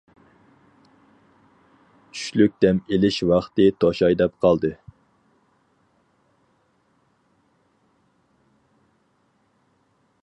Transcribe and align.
چۈشلۈك 2.19 2.55
دەم 2.65 2.79
ئېلىش 2.95 3.19
ۋاقتى 3.33 3.67
توشاي 3.85 4.17
دەپ 4.23 4.41
قالدى. 4.47 4.73